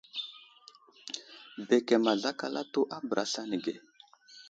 [1.67, 3.73] Bəkəm azlakal atu a bəra aslane ge.